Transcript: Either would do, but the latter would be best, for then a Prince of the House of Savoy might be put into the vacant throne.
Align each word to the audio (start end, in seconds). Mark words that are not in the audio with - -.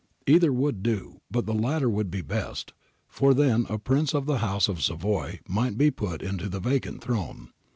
Either 0.25 0.51
would 0.51 0.81
do, 0.81 1.21
but 1.29 1.45
the 1.45 1.53
latter 1.53 1.87
would 1.87 2.09
be 2.09 2.23
best, 2.23 2.73
for 3.07 3.35
then 3.35 3.67
a 3.69 3.77
Prince 3.77 4.15
of 4.15 4.25
the 4.25 4.39
House 4.39 4.67
of 4.67 4.81
Savoy 4.81 5.39
might 5.47 5.77
be 5.77 5.91
put 5.91 6.23
into 6.23 6.49
the 6.49 6.59
vacant 6.59 7.03
throne. 7.03 7.51